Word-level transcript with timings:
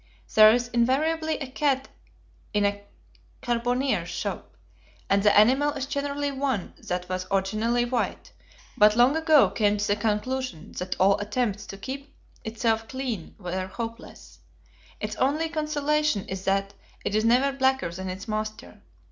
There 0.33 0.51
is 0.51 0.67
invariably 0.69 1.37
a 1.37 1.45
cat 1.45 1.87
in 2.55 2.65
a 2.65 2.81
charbonnier's 3.43 4.09
shop, 4.09 4.57
and 5.11 5.21
the 5.21 5.37
animal 5.37 5.73
is 5.73 5.85
generally 5.85 6.31
one 6.31 6.73
that 6.87 7.07
was 7.07 7.27
originally 7.31 7.85
white, 7.85 8.31
but 8.75 8.95
long 8.95 9.15
ago 9.15 9.51
came 9.51 9.77
to 9.77 9.85
the 9.89 9.95
conclusion 9.95 10.71
that 10.79 10.99
all 10.99 11.19
attempts 11.19 11.67
to 11.67 11.77
keep 11.77 12.15
itself 12.43 12.87
clean 12.87 13.35
were 13.37 13.67
hopeless. 13.67 14.39
Its 14.99 15.15
only 15.17 15.49
consolation 15.49 16.25
is 16.27 16.45
that 16.45 16.73
it 17.05 17.13
is 17.13 17.23
never 17.23 17.55
blacker 17.55 17.91
than 17.93 18.09
its 18.09 18.27
master. 18.27 18.81